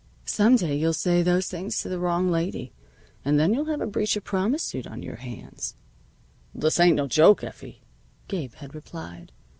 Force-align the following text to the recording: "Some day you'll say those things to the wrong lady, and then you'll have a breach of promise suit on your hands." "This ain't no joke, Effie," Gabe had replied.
"Some 0.25 0.55
day 0.55 0.75
you'll 0.75 0.93
say 0.93 1.21
those 1.21 1.47
things 1.47 1.79
to 1.81 1.87
the 1.87 1.99
wrong 1.99 2.31
lady, 2.31 2.73
and 3.23 3.39
then 3.39 3.53
you'll 3.53 3.65
have 3.65 3.81
a 3.81 3.85
breach 3.85 4.15
of 4.15 4.23
promise 4.23 4.63
suit 4.63 4.87
on 4.87 5.03
your 5.03 5.17
hands." 5.17 5.75
"This 6.55 6.79
ain't 6.79 6.95
no 6.97 7.05
joke, 7.05 7.43
Effie," 7.43 7.83
Gabe 8.27 8.55
had 8.55 8.73
replied. 8.73 9.31